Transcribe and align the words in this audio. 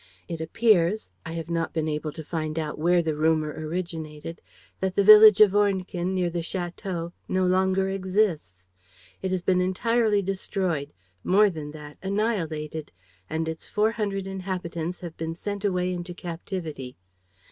It 0.27 0.41
appears 0.41 1.11
I 1.27 1.33
have 1.33 1.47
not 1.51 1.73
been 1.73 1.87
able 1.87 2.11
to 2.13 2.23
find 2.23 2.57
out 2.57 2.79
where 2.79 3.03
the 3.03 3.13
rumor 3.15 3.49
originated 3.51 4.41
that 4.79 4.95
the 4.95 5.03
village 5.03 5.39
of 5.41 5.53
Ornequin, 5.55 6.15
near 6.15 6.31
the 6.31 6.39
château, 6.39 7.11
no 7.27 7.45
longer 7.45 7.87
exists. 7.87 8.67
It 9.21 9.29
has 9.29 9.43
been 9.43 9.61
entirely 9.61 10.23
destroyed, 10.23 10.91
more 11.23 11.51
than 11.51 11.69
that, 11.73 11.99
annihilated; 12.01 12.91
and 13.29 13.47
its 13.47 13.67
four 13.67 13.91
hundred 13.91 14.25
inhabitants 14.25 15.01
have 15.01 15.15
been 15.17 15.35
sent 15.35 15.63
away 15.63 15.93
into 15.93 16.15
captivity. 16.15 16.97